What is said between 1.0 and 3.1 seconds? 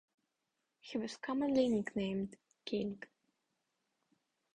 commonly nicknamed "King".